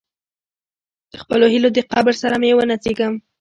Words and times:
د 1.11 1.13
خپلو 1.21 1.45
هیلو 1.53 1.69
د 1.73 1.79
قبر 1.91 2.13
سره 2.21 2.35
مې 2.41 2.51
ونڅیږم. 2.57 3.13